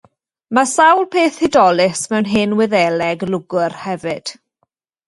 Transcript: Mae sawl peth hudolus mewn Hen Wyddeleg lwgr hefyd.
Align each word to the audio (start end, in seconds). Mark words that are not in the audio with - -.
Mae 0.57 0.69
sawl 0.71 1.05
peth 1.15 1.37
hudolus 1.45 2.01
mewn 2.15 2.31
Hen 2.33 2.57
Wyddeleg 2.61 3.29
lwgr 3.33 3.81
hefyd. 3.85 4.35